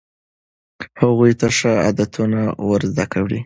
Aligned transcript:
هغوی 1.01 1.31
ته 1.39 1.47
ښه 1.57 1.71
عادتونه 1.85 2.39
ور 2.69 2.81
زده 2.93 3.05
کړئ. 3.13 3.39